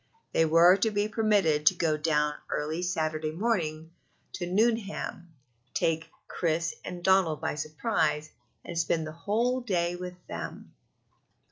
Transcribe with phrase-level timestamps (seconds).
[0.33, 3.91] They were to be permitted to go down early Saturday morning
[4.33, 5.31] to Nuneham,
[5.75, 8.31] take Chris and Donald by surprise,
[8.65, 10.73] and spend the whole day with them.